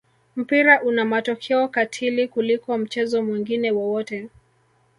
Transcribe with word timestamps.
mpira 0.35 0.81
una 0.83 1.05
matokeo 1.05 1.67
katili 1.67 2.27
kuliko 2.27 2.77
mchezo 2.77 3.23
mwingine 3.23 3.71
wowote 3.71 4.29